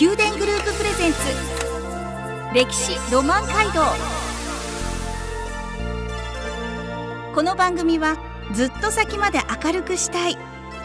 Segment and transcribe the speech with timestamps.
[0.00, 1.18] 宮殿グループプレゼンツ。
[2.54, 3.82] 歴史ロマン街道。
[7.34, 8.16] この番組は
[8.54, 10.38] ずっと先まで明るくしたい。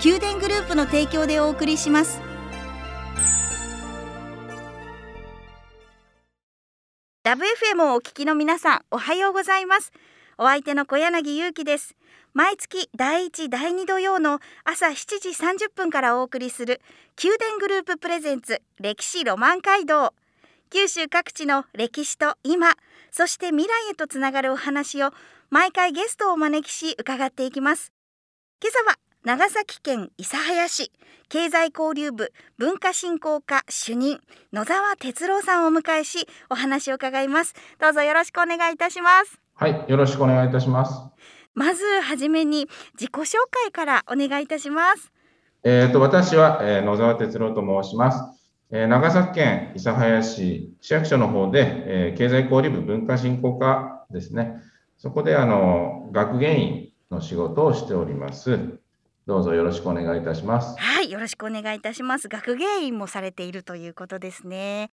[0.04, 2.20] 宮殿グループの提供でお送りします。
[7.24, 9.94] ラブ FM をお聞きの皆さんおはようございます。
[10.38, 11.96] お相手の小柳ゆうきです。
[12.36, 16.82] 毎月第1第2土曜の朝7時30分からお送りする
[17.24, 20.14] 宮殿グループプレゼンツ歴史ロマン街道。
[20.70, 22.74] 九州各地の歴史と今
[23.10, 25.12] そして未来へとつながるお話を
[25.50, 27.94] 毎回ゲストをお招きし伺っていきます。
[28.62, 30.92] 今朝は長崎県諫早市
[31.30, 34.20] 経済交流部文化振興課主任
[34.52, 37.54] 野沢哲郎さんをお迎えしお話を伺います。
[37.80, 39.40] どうぞよろしくお願いいたします。
[39.54, 41.15] はいよろしくお願いいたします。
[41.56, 45.12] まずはじめに自己紹介からお願いいたします
[45.64, 48.36] えっ、ー、と私は、えー、野沢哲郎と申します
[48.72, 54.56] えー、長崎県諫早市市役所の方で、えー、経済交流部文化振興課ですね、
[54.98, 58.80] そこであの学芸員の仕事をしております。
[59.28, 60.76] どうぞよろしくお願いいたします。
[60.80, 62.28] はい、よろしくお願いいたします。
[62.28, 64.92] 学芸員もされているということですね。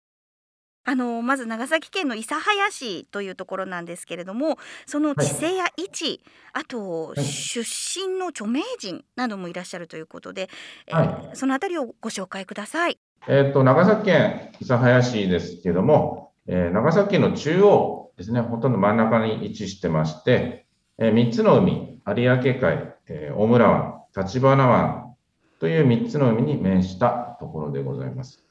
[0.84, 6.06] あのまず長崎県の諫早市というところなんですけれどもその地勢や位置、
[6.54, 10.50] はい、あと出身の著名人などもいらっしゃるということで、
[10.90, 12.98] はい、えー、そのあたりをご紹介ください。
[13.28, 20.66] えっ、と長崎県諫早市ですけども、えー、長崎県の中央ですねほとんど真ん中に位置してまして、
[20.98, 25.16] えー、3つの海有明海、えー、大村湾橘湾
[25.60, 28.44] という3つの海に面したところでございます。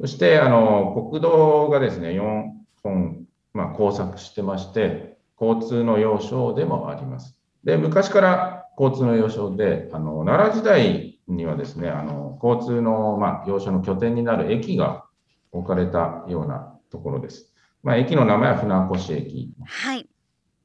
[0.00, 2.50] そして、あの、国道がですね、4
[2.82, 7.38] 本、まあ、交錯してまして、交通の要衝でもあります。
[7.64, 15.04] で、昔から交通の要衝で、あの、奈良時代にはですね、あの、交通の、まあ、要衝の拠点になる駅が
[15.52, 17.52] 置かれたようなところです。
[17.82, 19.52] まあ、駅の名前は船越駅。
[19.64, 20.08] はい。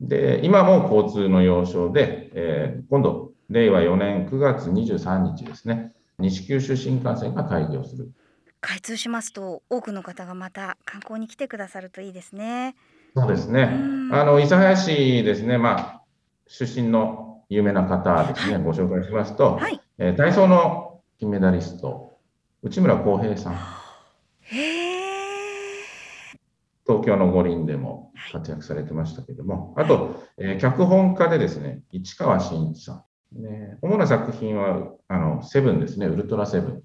[0.02, 8.12] で、今も交通の要衝で、えー、今度、令和4年9月23日ですね、西九州新幹線が開業する。
[8.62, 12.76] 開通しますと、多くの方がまた観光に来てくださるといいですね。
[13.16, 13.64] そうですね。
[14.12, 16.02] あの、諫早市ですね、まあ、
[16.48, 22.18] 出身の有名な方ですね、はい、ご紹介しますと、はい、えー、体操の金メダリスト、
[22.62, 23.58] 内村航平さん。
[26.86, 33.42] 東京の五輪でも活躍されてましたけども、はい、あと、えー、脚本家でですね、市川新一さん。
[33.44, 36.84] ね、主な作品は、あの、セブンですね、ウルトラセブン。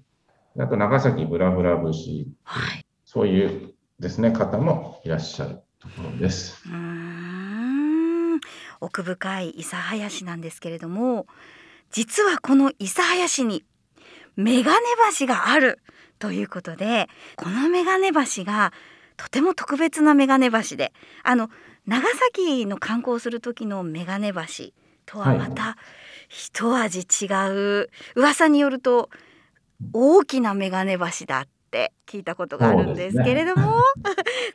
[0.57, 6.63] あと、長崎ブラブラ節、はい、そういうですね、方もいらっしゃるところです。
[6.65, 8.39] うん
[8.79, 11.27] 奥深い諫早市なんですけれども、
[11.91, 13.63] 実はこの諫早市に
[14.35, 14.79] メガネ
[15.17, 15.79] 橋がある
[16.19, 18.71] ということで、このメガネ橋が
[19.17, 20.93] とても特別なメガネ橋で、
[21.23, 21.49] あの
[21.85, 24.71] 長崎の観光する時のメガネ橋
[25.05, 25.77] とはまた、
[26.27, 27.27] 一味違
[27.83, 29.09] う噂によると
[29.93, 33.79] 大きなメガネ橋だって聞いたことがあるんですけれども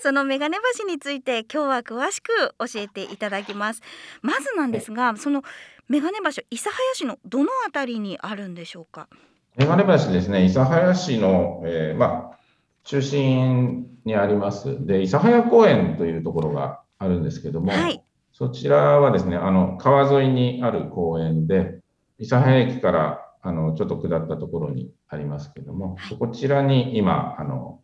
[0.01, 3.83] そ、ね, のメガネ橋について今日は詳しく教えていただきます。
[4.23, 5.43] まずなんですがその
[5.89, 9.09] メガネ橋諫早市のどのあたりにあるんでしょうか？
[9.57, 12.39] メガネ橋ですね諫早市の、えー、まあ
[12.85, 14.87] 中心にあります。
[14.87, 18.03] で諫早公園というところがあるんですけども、はい、
[18.41, 21.81] そちらはですね、あの、川沿いにある公園で、
[22.19, 27.81] 諫早駅からあのちょっと下ったところにありますけども、はい、こちらに今、あの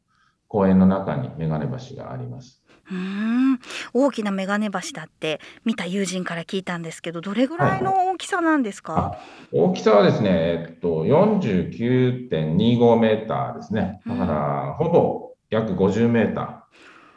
[0.48, 2.62] 公園の中に眼鏡橋があります。
[2.90, 3.58] うん
[3.94, 9.18] 大きな眼鏡橋だって見た友人から聞いたんですけどどれぐらいの大きさなんですか、は
[9.52, 14.00] い、大きさはですね、えっと、49.25メーターですね。
[14.06, 16.68] だからほぼ約50メータ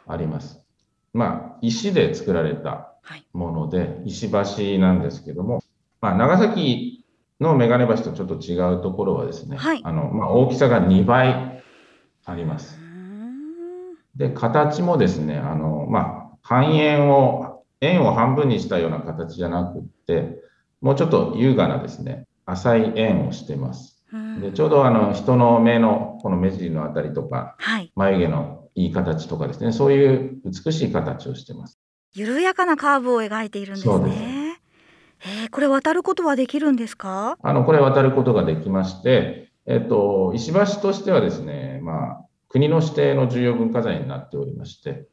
[0.06, 0.60] ーあります。
[1.12, 2.94] まあ、石で作られた
[3.32, 5.62] もので、はい、石橋なんですけども、
[6.00, 6.99] まあ、長崎
[7.40, 11.62] の眼鏡橋とちょっと違うところはですね、はい、あのまあ、大きさが2倍
[12.24, 12.78] あります。
[14.16, 20.38] で、形もですね、あのまあ、半円を、円を半分にしたような形じゃなくって、
[20.80, 24.00] もうちょっと優雅なですね、浅い円をしてます。
[24.40, 31.78] でちょうどあの人の目のこの目尻のあたりとか、はい、眉毛のいい形とかですね、そういう美しい形をしてます。
[32.12, 34.39] 緩やかなカーブを描いているんですね。
[35.24, 37.36] えー、これ渡ることはできるんですか？
[37.42, 45.06] あの、これ渡ることができまして、えっ、と、石橋としてはですね、まあ、国の指定の重要文化財になっておりまして、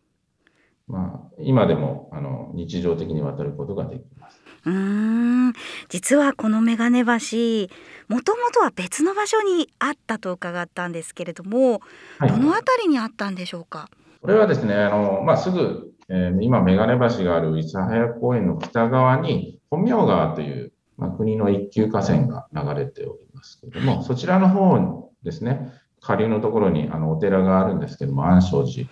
[0.87, 4.41] まあ、今でもあの日常的に渡ることができます。
[4.65, 5.53] うーん。
[5.89, 7.67] 実はこの眼鏡橋
[8.07, 11.81] もともとは別の場所にあったと伺ったんですけれども、
[12.19, 13.89] はい、どの辺りにあったんでしょうか？
[14.21, 28.89] これはですね、あのまあ、すぐ、えー、今、眼鏡橋がある諫早公園の北側に、本名川という、まあ、国の一級河川が流れておりますけれども、そちらの方ですね、下流のところにあのお寺があるんですけども、安昌寺、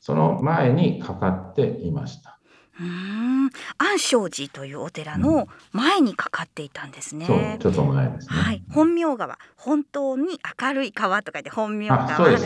[0.00, 2.35] その前にかかっていました。
[2.78, 7.24] うん安昌寺というお寺の前にかかっていたんですね。
[7.26, 8.36] そうちょっと前ですね。
[8.36, 12.36] はい、本名川本当に明るい川とかで本名川ね、はい、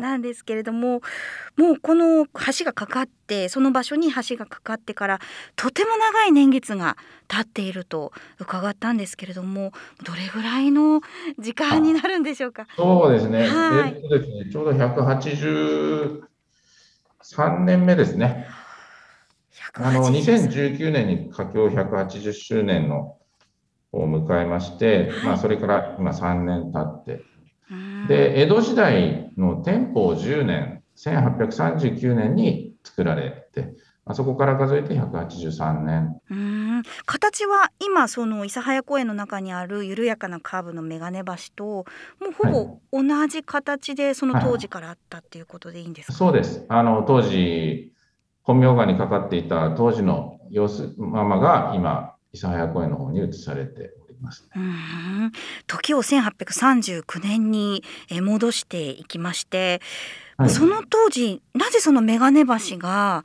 [0.00, 1.00] なんですけれども
[1.56, 5.20] もうこの橋がかかってその場所に橋がかかってから
[5.54, 6.96] とても長い年月が
[7.28, 9.72] 経っていると伺ったんですけれども
[10.04, 11.02] どれぐらいの
[11.38, 12.66] 時間になるんでしょうか？
[12.76, 13.46] そうですね。
[13.46, 16.20] はい、えっとですねちょうど183
[17.60, 18.48] 年目ですね。
[19.74, 21.02] あの2019年。
[21.06, 23.16] に佳境180周年の
[23.92, 27.22] を迎えまして、はい、まあ、それから今3年経って、
[28.08, 36.20] で江戸時代の天保10年、1839年に作られて、あそこから数えて183年。
[36.30, 36.82] うん。
[37.06, 41.84] 形は今その諫早公園の中にある緩やかなカーブの眼鏡橋とも
[42.30, 46.66] うほぼ同じ形でその当時からあったっていうことでいいんですか、はいはい、そうです。
[46.68, 47.91] あの当時
[48.42, 55.30] 本名画にかかっていた当時の様子ままが今諫早公園の方に移されております、ね、
[55.66, 59.80] 時を1839年に戻していきまして、
[60.36, 63.24] はい、その当時なぜその眼鏡橋が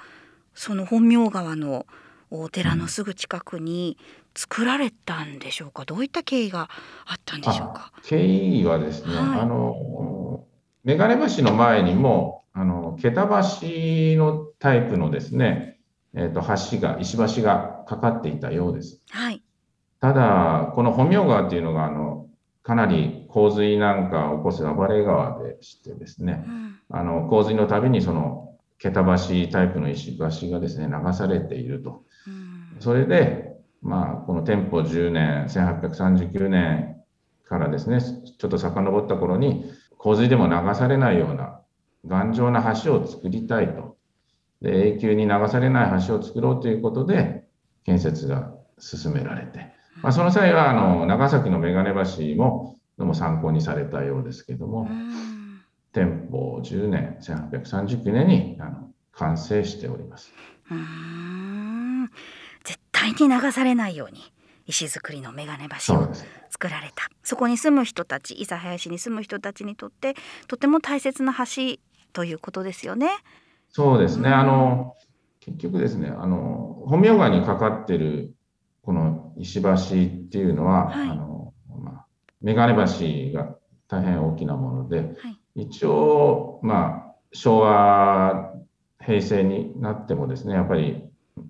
[0.54, 1.86] その本名川の
[2.30, 3.98] お寺のすぐ近くに
[4.36, 6.70] 作られたんでしょうか、どういった経緯が
[7.06, 7.92] あったんでしょうか？
[8.04, 10.44] 経緯はですね、はい、あの
[10.88, 15.78] 眼鏡橋の前にもあの、桁橋のタイプのですね、
[16.16, 19.00] えっ、ー、と、橋が、石橋がかかっていたようです。
[19.12, 19.44] はい。
[20.02, 22.26] ただ、この本名川っていうのが、あの、
[22.64, 32.04] かなり洪水なんかを起こす暴れ川でしてですね、うん、あの、洪水のたびにその、桁橋タイプの石橋がですね、流されていると。
[32.26, 37.04] うん、それで、まあ、この店舗10年、1839年
[37.44, 41.62] からですね、ちょっと遡った頃に、洪水でも流されないような
[42.06, 43.98] 頑丈な橋を作りたいと。
[44.62, 47.44] で永久に流されない橋を作ろうということで
[47.86, 49.72] 建設が進められて、
[50.02, 51.90] まあ、その際はあの長崎の眼鏡
[52.36, 54.90] 橋もどうも参考にされたようですけども、
[55.94, 60.34] 店舗10年、1839年にあの完成しております。
[60.72, 62.10] うん。
[62.64, 64.22] 絶対に流されないように
[64.66, 66.10] 石造りの眼鏡橋を
[66.60, 70.16] 作られたそこに住む人たち諫早市に住む人たちにとって
[70.48, 71.78] とても大切な橋
[72.14, 73.10] ということですよね。
[73.70, 74.30] そうですね。
[74.30, 74.96] あの、
[75.40, 78.34] 結局ですね、あの、本名川にかかってる
[78.82, 79.76] この石橋っ
[80.30, 82.06] ていうのは、はい、あの、まあ、
[82.42, 83.56] 眼鏡橋が
[83.88, 85.06] 大変大きなもので、は
[85.56, 88.54] い、一応、まあ、昭和、
[89.00, 91.04] 平成になってもですね、やっぱり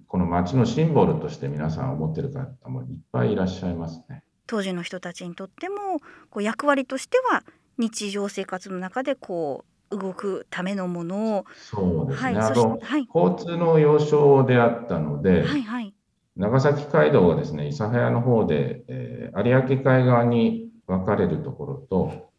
[0.08, 4.24] この街のシンボルとして皆さん思ってる方もいっぱいいらっしゃいますね。
[4.48, 6.00] 当時の人たちにとっても
[6.30, 7.44] こう役割としては
[7.78, 15.94] 日常生活の中でこう動くためのものをそうですね、はい、あと、はい、交通の要衝であったので、はいはい、
[16.36, 22.32] 長崎街道がですね諫早の方で、えー、有明海側に分かれるところと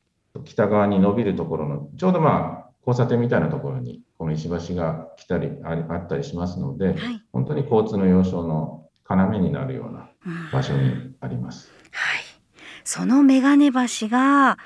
[0.44, 10.10] 北側に伸びるところのちょうどまあ交差点みたいなところにこの石橋が来たりあったりしますので、はい、本当に交通の要衝の要になるような
[10.52, 11.77] 場所にあります。
[12.88, 14.56] その眼鏡橋が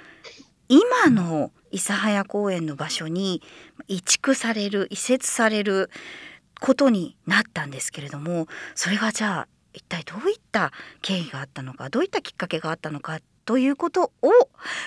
[0.69, 3.43] 今の諫早公園の場所に
[3.89, 5.91] 移築される移設される
[6.61, 14.11] ことになったんですけれどもそれがじゃあ一体どういった経緯があったのかどういったきっかけがあったのかということを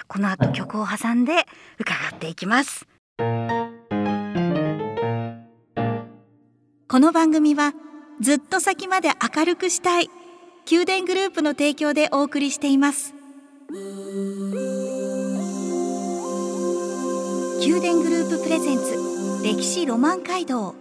[0.07, 1.45] この後曲を挟んで
[1.77, 2.87] 伺っていきます。
[6.87, 7.73] この番組は
[8.21, 10.09] ずっと先まで明るくしたい
[10.71, 13.13] 宮殿グループの提供でお送りしています。
[13.67, 13.79] 宮
[17.81, 18.95] 殿グループプレゼンツ
[19.43, 20.75] 歴史ロマン街道。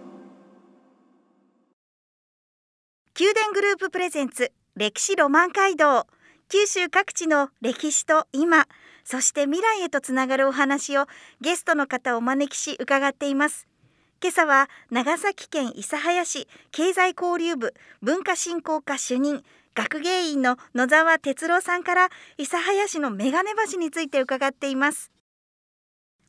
[3.19, 6.05] 宮殿グループプレゼンツ歴史ロマン街道。
[6.47, 8.67] 九州各地の歴史と今
[9.03, 11.07] そして未来へとつながるお話を
[11.41, 13.67] ゲストの方をお招きし伺っています。
[14.21, 19.43] 今朝は長崎県諫早市経済交流部文化振興課主任
[19.75, 25.11] 学芸員の野沢哲郎さんから諫早市の眼鏡橋について伺っています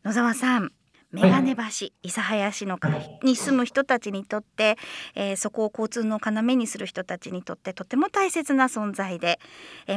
[0.04, 0.72] 野沢さん
[1.12, 2.78] メガネ橋、諫早市の
[3.22, 4.76] に住む人たちにとって、
[5.14, 9.38] えー、そこを交通の要にする人たちにとってとても大切な存在で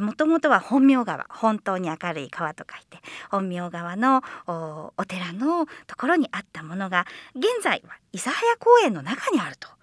[0.02, 3.00] もともとは本名川本当に明るい川と書いて
[3.32, 9.79] 本名川のお寺のところにあったものが現在は諫早公園の中にあると。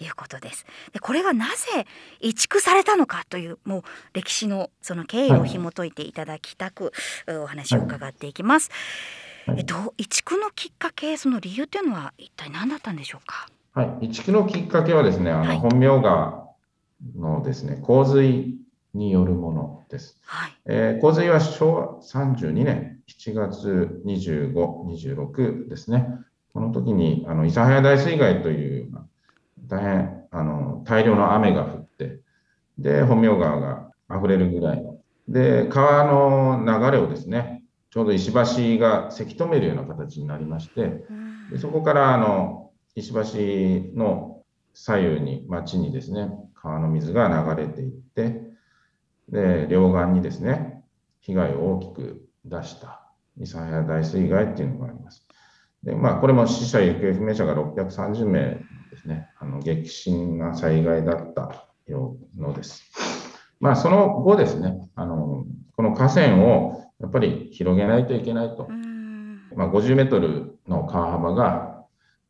[0.00, 1.86] いうことですでこれがなぜ
[2.20, 6.92] 移築されたのかというもう歴史のその経緯を紐解いていただきたく、
[7.28, 8.70] お話を伺っていきます。
[8.70, 8.78] はい
[9.56, 13.48] えっと、移築のきっかけ、その理由というのは一体何だったんでしょうか？
[13.72, 16.48] はい、移築のきっかけはですね、あの、本名川
[17.16, 18.56] のですね、洪水
[18.94, 20.18] によるものです。
[20.24, 26.06] はい、えー、洪水は昭和32年7月25、26ですね。
[26.52, 28.90] この時に、あの、諫早大水害という、
[29.66, 32.20] 大変、あの、大量の雨が降って、
[32.78, 34.98] で、本名川が溢れるぐらいの。
[35.28, 41.04] で、川の流れをですね、ちょうど石橋がせき止めるような形になりまして、
[41.50, 48.42] でそこからあの石橋の左右に町にですね川の水が流れていって
[49.28, 50.82] で両岸にですね
[51.20, 53.02] 被害を大きく出した
[53.36, 55.26] 諫早大水害っていうのがあります。
[55.82, 62.82] でまあ、これも死者・行方不明者が630名ですね、あの激震な災害だったようのです。
[63.60, 65.44] まあ、その後ですね、あの
[65.76, 68.68] この河川をやっぱり広げないといけないと。
[69.56, 71.84] まあ、50メートルの川幅が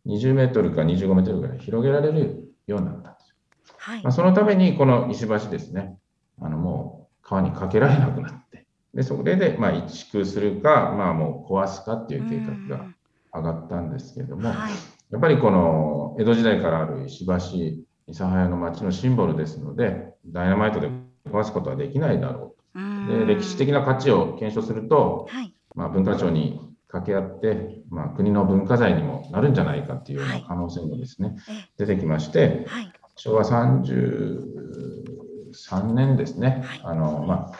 [0.07, 3.37] 20メートルか25メートルぐらい広げられるようになったんですよ。
[3.76, 5.97] はい、まあ、そのためにこの石橋ですね、
[6.40, 12.87] あのもう川にかけられなくなって、でそれでまあ移築するか、まあ、もう壊すかっていう計画が
[13.35, 14.73] 上がったんですけれども、はい、
[15.12, 20.88] やっぱりこの江戸時代からある石橋、諫早の町のシンボルですので、ダイナマイトで
[21.29, 22.81] 壊すことはできないだろう。
[23.09, 31.38] で歴史的な価値を検証すると、はい、まあ、文化庁に掛け合って、まあ、国の文化財にもなるんじゃないかっていうような可能性もですね、はい、
[31.79, 37.50] 出てきまして、はい、昭和33年ですね、あのま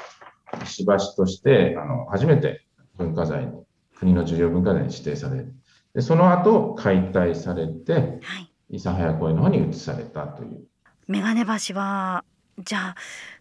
[0.53, 2.65] あ、石橋としてあの初めて
[2.97, 3.53] 文化財に
[3.97, 5.45] 国の重要文化財に指定され
[5.95, 8.21] でその後解体されて、
[8.71, 10.61] 諫早公園の方に移されたという。
[11.09, 12.25] 眼鏡橋は
[12.59, 12.95] じゃあ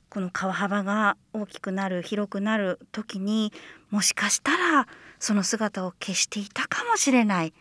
[0.10, 3.54] この川幅が大きくなる広くなる時に
[3.92, 4.88] もしかしたら
[5.20, 7.54] その姿を消していたかもしれない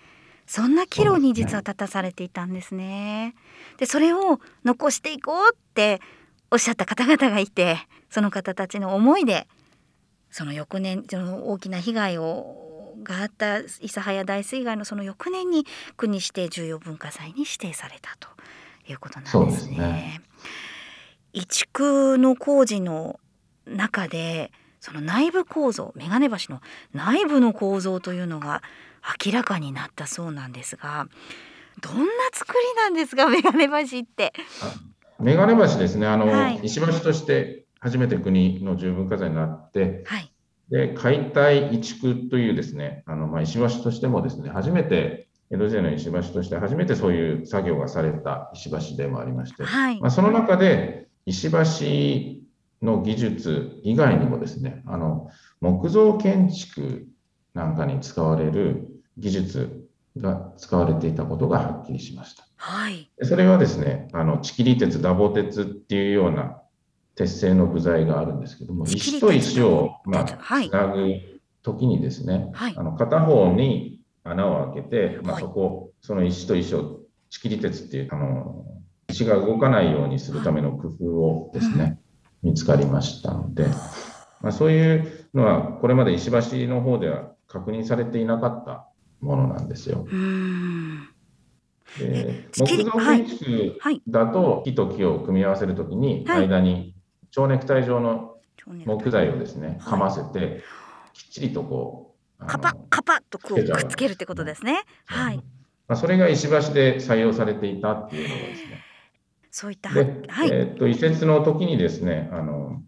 [0.47, 3.35] そんな岐路に実は立たされていたんですね。
[3.76, 6.00] でそれを残していこうって
[6.50, 7.76] おっしゃった方々がいて
[8.09, 9.47] その方たちの思いで
[10.30, 12.68] その翌年その大きな被害を
[13.02, 18.28] があった諫早大水害のその翌年に国指定重要文化財に指定されたと
[18.90, 20.21] いうことなんですね。
[21.33, 23.21] 移築の工事の
[23.67, 24.50] 中で
[24.81, 26.61] その内部構造眼鏡橋の
[26.93, 28.62] 内部の構造というのが
[29.25, 31.07] 明らかになったそうなんですが
[31.81, 34.33] どんな作りなんですか 眼鏡橋って。
[35.21, 40.33] 眼鏡橋ですねあの、はい、石橋として初めて国の重文化財になって、はい、
[40.71, 57.07] で解体移築というですねあの、まあ、石橋としてもですね初めて江戸時代の石橋として初めてそういう作業がされた石橋でもありまして、はい、まあ、その中で石橋の技術以外にもですね、あの木造建築
[57.55, 62.45] なんかに使われる技術が使われていたことがはっきりしました。
[62.57, 66.61] はい、それはですね、あの、チキリ鉄、ダボ鉄っていうような
[67.19, 71.17] 鉄製の部材があるんですけども、石と石を、まあ、つなぐ
[71.65, 78.65] 時にですね、はい、あの片方に穴を開けて、まあ、そこ、その石と石を、チキリ鉄っていう、あの、
[79.09, 81.99] 石が動かないようにするための工夫をですね、
[82.45, 83.67] 見つかりましたので、
[84.41, 88.87] まあ、そういうのはこれまで石橋の方では確認されていなかった
[89.21, 90.07] ものなんですよ。
[91.99, 96.95] で木造建築だと木と木を組み合わせるときに間に
[97.31, 98.37] 蝶ネクタイ状の
[98.85, 100.63] 木材をですね、かませて
[101.13, 104.83] きっちりとこうカパカパッとこうくっつけるってことですね。
[105.07, 105.37] はい。
[105.89, 108.85] まあ、それが石橋で採用されていたっていうのがですね。
[109.51, 110.03] そういった、はい、
[110.53, 112.83] えー、っと移設の時にですねあの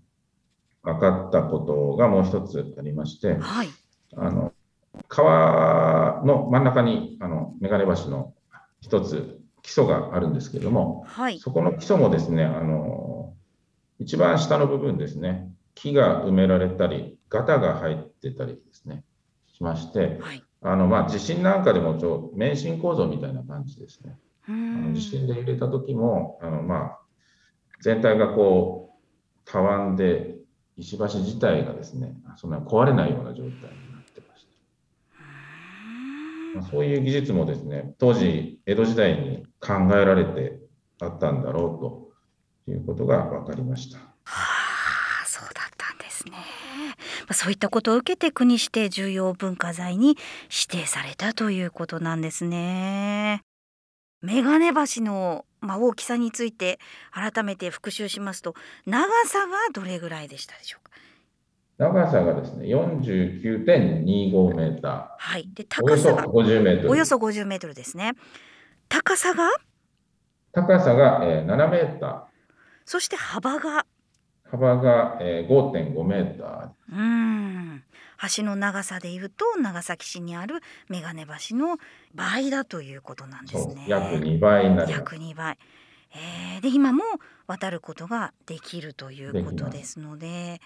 [0.83, 3.69] 分かったことがもう一つありまして、はい、
[4.17, 4.53] あの
[5.09, 8.35] 川の真ん中にあの眼鏡橋の
[8.81, 13.10] 一つ基礎があるんですけれども、はい、そこの基礎もですねあの
[14.01, 15.53] 一番下の部分ですね。
[15.75, 19.05] 木が埋められたりガタが入ってたりですね。
[19.55, 24.19] しまして、はい、あのまあ、地震なんかでもちょ免震構造みたいな感じですね。
[24.49, 26.99] あの地震で揺れた時もあの、まあ、
[27.83, 28.95] 全体がこ
[29.47, 30.37] うたわんで
[30.79, 33.59] 石橋自体がですねそんな壊れないような状態に
[33.93, 34.53] なってました。
[36.59, 40.59] まあそういう技術もですね、当時、江戸時代に考えられて
[41.01, 42.10] あったんだろうと
[42.71, 43.99] いうことが分かりました。
[43.99, 46.33] はあ、そうだったんですね。
[46.33, 46.39] ま
[47.31, 50.17] あそういったことを受けて国指定重要文化財に
[50.69, 53.43] 指定されたということなんですね。
[54.23, 56.79] メガネ橋の、まあ、大きさについて
[57.11, 60.91] 改めて復習しますと長さがどれぐらいでしたでしょうか？
[61.79, 65.49] 長さがですね、49.25メータはい。
[65.55, 66.91] でー、およそ高さが50メートル。
[66.91, 68.13] およそ50メートルですね。
[68.91, 69.49] 高さが？
[70.53, 72.23] 高さが、えー7メーター、
[72.91, 73.87] そして幅が
[74.51, 76.69] 幅が、えー5.5メーター。
[76.91, 77.85] うーん
[78.37, 80.57] 橋の長さでいうと長崎市にある
[80.89, 81.79] 眼鏡橋の
[82.17, 83.85] 倍だということなんですね。
[83.87, 84.99] 約2倍になります。
[84.99, 85.57] 約2倍。
[86.17, 87.05] えーで今も
[87.47, 90.61] 渡ることができるということですので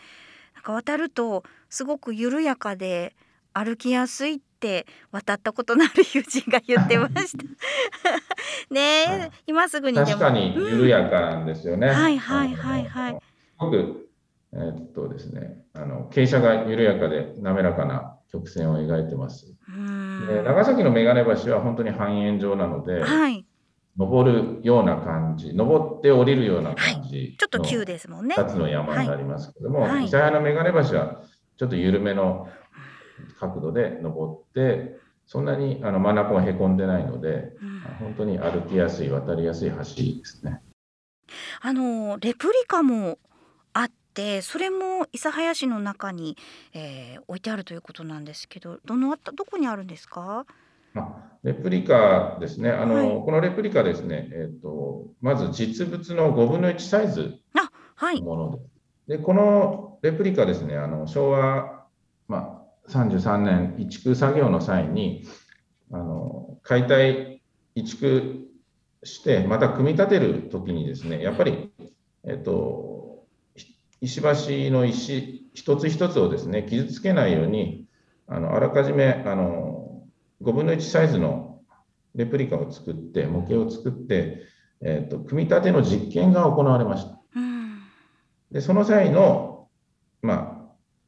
[0.55, 3.15] なんか渡るとすごく緩やかで
[3.53, 7.45] 歩きやすいって渡ったことのある友人が言ってました。
[8.71, 9.31] ねえ、はい。
[9.47, 11.89] 今すぐに確かに緩やかなんですよね。
[11.89, 13.13] はいはいはいはい。
[13.15, 13.21] す
[13.59, 14.09] ごく、
[14.53, 19.47] えーっとですね、あの傾斜が緩やかで滑らかな曲線を描いてます。
[20.29, 23.47] で長崎の眼鏡橋は本当に半円状なので、はい。
[23.97, 28.35] 登るような感じ、登って降りるような感じちょっと急のですもんね。
[28.37, 30.07] 2つの山になりますけども、はい。
[30.07, 31.23] 諫早の眼鏡橋は
[31.57, 32.49] ちょっと緩めの
[33.39, 34.97] 角度で登って、
[35.27, 37.81] そんなにあの真ん中はへこんでないので、うん。
[37.99, 40.61] 本当に歩きやすい、渡りやすい橋ですね。
[41.61, 43.19] あのレプリカも
[43.73, 46.37] あってそれも諫早市の中に、
[46.75, 50.45] えー置いてあるということなんですけどどのあたどこにあるんですか？
[50.95, 53.07] あレプリカですね、あのはい。
[53.09, 57.39] このレプリカですね、えーと、まず実物の5分の1サイズ
[57.97, 58.21] はい。
[58.23, 58.59] のもの
[59.09, 61.87] で、でこのレプリカですね、あの昭和、
[62.29, 65.25] まあ、33年、移築作業の際に、
[65.91, 67.43] あの解体、
[67.75, 68.47] 移築
[69.03, 71.73] して、また組み立てるときにですね、やっぱり、
[72.25, 73.25] えっと、
[73.57, 74.21] ひ石
[74.69, 77.87] 橋の石一つ一つをですね、傷つけないように、
[78.27, 80.03] あのあらかじめあの
[80.43, 81.61] 5分の1サイズの
[82.15, 84.43] レプリカを作って、模型を作って、
[84.83, 87.21] えっと、組み立ての実験が行われました。
[87.37, 87.55] うん
[88.55, 89.69] で、その際の、
[90.23, 90.54] まあ、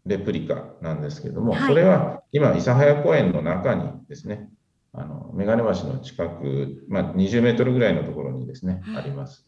[0.06, 4.48] レプリカなんですけども、はいそれは今、諫早公園の中にですね、
[4.92, 9.46] あの眼鏡橋の近く、まあ、20メートルぐらいのところにですね、うんあります。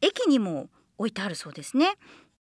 [0.00, 1.94] 駅にも置いてあるそうですね。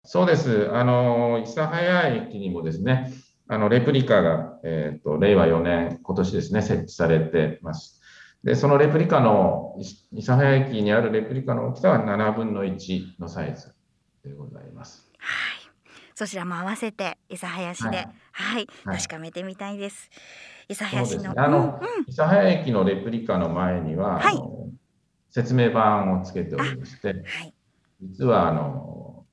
[0.04, 0.70] そうです。
[0.74, 3.14] あの、諫早駅にもですね、
[3.48, 8.02] あの、レプリカが、えっ、と、令和4年、今年ですね、設置されてます。
[8.44, 9.84] で、そのレプリカの、い
[10.16, 13.74] 諫早駅にあるレプリカの大きさは7分の1のサイズ
[14.24, 15.12] でございます。
[15.18, 15.69] はい。
[16.20, 17.94] そちらも合わせて諫早市で、は
[18.34, 20.10] はいい、はい確かめてみたいです。
[20.68, 21.24] 諫早市の。
[21.30, 21.34] ね。
[21.38, 24.38] あの、うんうん諫早駅のレプリカの前には、はい
[25.30, 27.54] 説明板をつけておりまして、はい。
[28.02, 29.24] 実はあの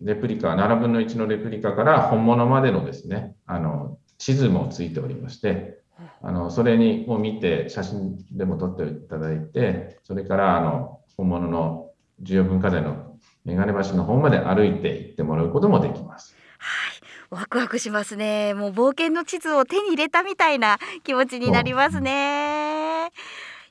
[0.00, 5.80] レプリカ、7分の1のレプリカから本物までのですね、あの地図もついておりまして、
[6.22, 11.90] あのそれにを見て写真でも撮っていただいて、それからあの本物の
[12.20, 13.11] 重要文化財の
[13.44, 16.36] 眼鏡橋の方まで歩いて行ってもらうこともできます。
[16.58, 18.54] はい、ワクワクしますね。
[18.54, 23.10] もう冒険の地図を手に入れたみたいな気持ちになりますね。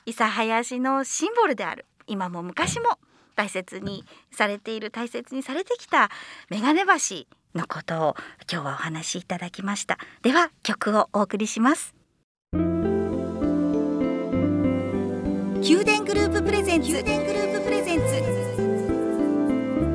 [0.05, 2.99] 諫早市のシンボルである今も昔も
[3.35, 6.09] 大切にされている大切にされてきた
[6.49, 8.15] 眼鏡橋のことを
[8.51, 9.97] 今日はお話しいただきました。
[10.21, 11.95] では曲をお送りします。
[15.61, 17.60] 宮殿グループプレゼンツ宮殿グループ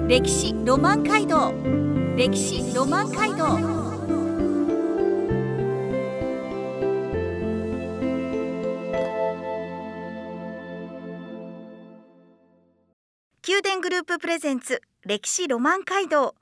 [0.09, 1.53] 歴史ロマン街道。
[2.15, 3.59] 歴史ロマン街道。
[13.49, 16.37] 宮殿グループプレゼンツ歴史ロマン街道。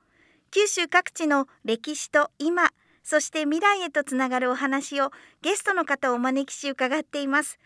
[0.51, 2.69] 九州各地の歴史と今
[3.03, 7.59] そして未来へとつながるお話をゲストの方をお招きし伺っています。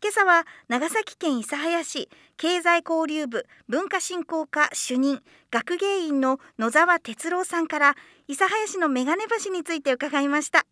[0.00, 7.96] 今朝は長崎県諫早市経済交流部文化振興課主任学芸員の野沢哲郎さんから
[8.28, 10.66] 諫早市の眼鏡橋について伺いました。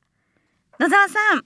[0.79, 1.45] 野沢さん今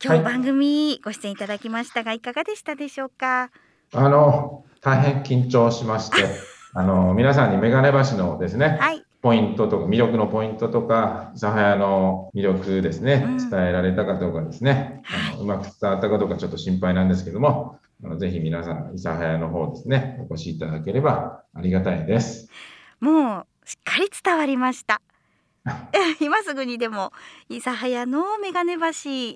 [0.00, 3.50] 日はい番組ご出演いただきましたがいかがでしたでしょうか、
[3.94, 6.26] あの大変緊張しまして、
[6.74, 13.36] あの皆さんに眼鏡橋のですね、はいポイントとか、魅力のポイントとか、諫早の魅力ですね、うん。
[13.38, 15.32] 伝えられたかどうかですね、はい。
[15.32, 22.50] あのうまく伝わったかどうかちょっと心配なんですけども、あのぜひ皆さん、諫早の方ですね、お越しいただければありがたいです。
[23.00, 25.00] もうしっかり伝わりました
[26.20, 27.12] 今すぐにでも
[27.48, 28.74] 諫早の眼鏡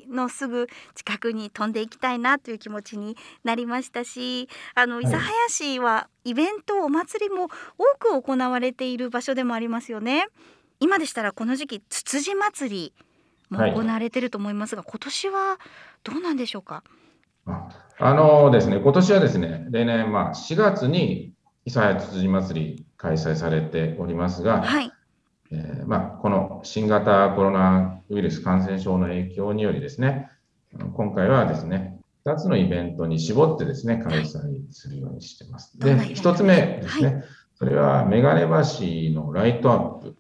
[0.07, 10.29] 橋のすぐ近くに飛んでいきたいなという気持ちになりましたしあの諫早市はイベントお祭りも多く行われている場所でもありますよね。
[10.81, 12.93] 今でしたらこの時期つつじ祭り
[13.51, 15.59] も行われていると思いますが、はい、今年は
[16.05, 16.85] どうなんでしょうか？
[17.99, 21.33] あのですね今年はですね例年まあ4月に
[21.67, 24.93] 諫早つつじ祭り開催されておりますが、はい
[25.51, 30.31] えーまあ、この新型コロナウイルス感染症の影響によりですね、
[30.95, 35.79] 今回はですね、2つのイベントに絞ってですね、開催するようにしています。
[35.79, 40.17] で、1つ目ですね、はい、それはメガネ橋のライトアップ。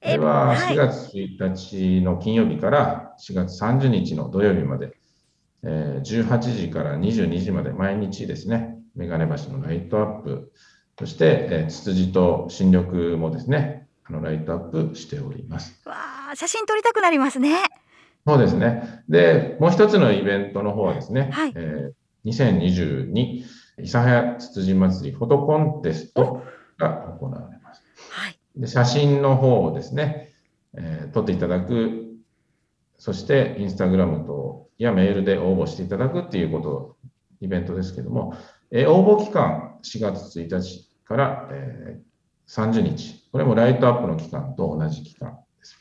[0.00, 4.96] これは4月1日の金曜日から4月30日の土曜日まで、
[5.64, 10.52] えー、18時から22時まで毎日ですね、メガネ橋のライトアップ、
[10.98, 15.80] そして、えー、ツツジと新緑もですね、あのライトアップしております。
[15.86, 15.94] わ
[16.32, 17.58] あ、写真撮りたくなりますね。
[18.26, 19.02] そうですね。
[19.08, 23.44] で、もう一つのイベントの方はですね、はい、えー、2022
[23.78, 26.42] 諫早つつじ祭りフォトコンテスト
[26.78, 27.82] が行われます。
[28.10, 30.32] はい、で写真の方をですね、
[30.74, 32.16] えー、撮っていただく、
[32.96, 36.96] そしてインスタグラムとやメールで応募していただくっていうこと、
[37.40, 38.34] イベントですけども、
[38.70, 42.07] えー、応募期間4月1日から、えー、
[42.48, 43.28] 30日。
[43.30, 45.76] これもライトアップの期間と同じ期間です。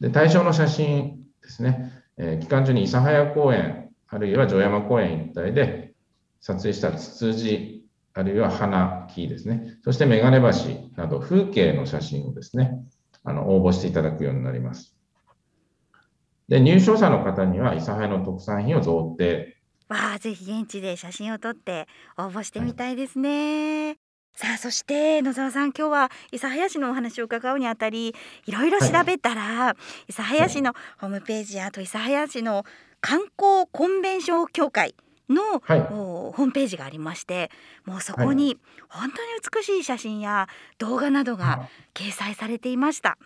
[0.00, 1.92] で、対象の写真ですね。
[2.16, 5.94] えー、期間中に諫早公園、あるいは城山公園一帯で
[6.40, 9.78] 撮影したツツジ、あるいは花、木ですね。
[9.84, 12.82] そしてメガネ橋など風景の写真をですね、
[13.22, 14.96] あの応募していただくようになります。
[16.48, 19.54] で、入賞者の方には諫早の特産品を贈呈。
[19.88, 21.86] わあ、ぜひ現地で写真を撮って
[22.18, 23.86] 応募してみたいですね。
[23.86, 23.99] はい
[24.34, 28.14] さあそして野沢さん今日は諫早市のお話を伺うにあたり
[28.46, 29.76] いろいろ調べたら、は
[30.08, 32.64] い、諫早市のホームページあと諫早市の
[33.00, 34.94] 観光コンベンション協会
[35.28, 37.50] の、はい、ホームページがありまして
[37.84, 38.56] もうそこに
[38.88, 43.18] 本当に美しい写真や動画などが掲載されていました。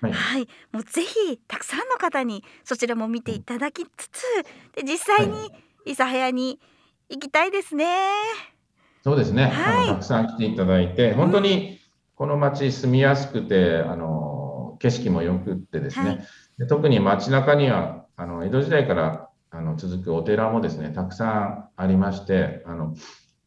[0.00, 4.22] はい、はい、もうぜひたくさんの方にそちらも見ていただきつつ
[4.74, 5.50] で実際に
[5.86, 6.58] 諫早に
[7.08, 8.53] 行きたいですね。
[9.04, 11.78] そうですね、はい、たくさん来ていただいて、本当に
[12.14, 16.26] この町住みやすくて、あの景色もよくってですね、はい、
[16.60, 22.96] で特に街中にはあの江戸時代からあの続くお寺もですね、たくさんありまして、あの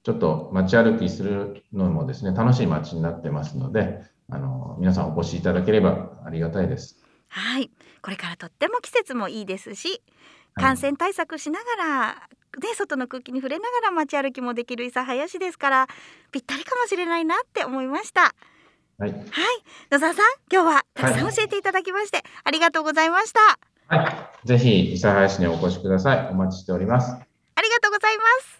[0.04, 7.02] ちょっと街歩きするのもですね、楽しい街になってますので、あの皆さんお越しいただければありがたいです。
[7.30, 7.72] はい、
[8.04, 10.04] これからとっても季節もいいですし、
[10.60, 15.88] 感染対策しながらね、外の空気に触れながら街歩きもできる諫早市ですから
[16.32, 18.34] ぴったりかもしれないなって思いました。
[19.00, 19.22] はい、はい、
[19.92, 23.40] 野沢さん今日はたくさん教えていただきまして、はい、ありがとうございました。
[23.96, 24.10] は
[24.44, 26.30] い、ぜひ諫早市にお越しください。
[26.32, 27.12] お待ちしております。
[27.12, 28.58] ありがとうございます。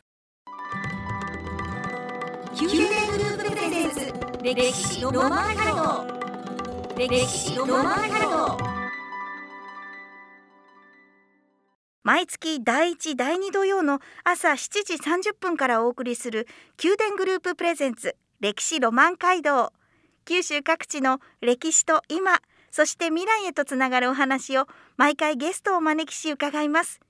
[2.60, 8.77] 宮殿グループプレゼンツ歴史ロマンハルト歴史ロマンハル
[12.08, 16.48] 毎月第1第2土曜の朝7時30分からお送りする
[16.82, 19.74] 宮殿グループプレゼンツ歴史ロマン街道。
[20.24, 22.40] 九州各地の歴史と今
[22.72, 27.02] そして未来へとつながるお話を毎回ゲストをお招きし伺います。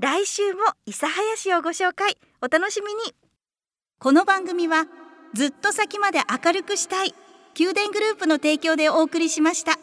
[0.00, 2.18] 来週も諫早市をご紹介。
[2.40, 3.14] お楽しみに。
[4.00, 4.86] この番組は
[5.34, 7.14] ずっと先まで明るくしたい
[7.56, 9.78] 宮殿グループの提供でお送りしました。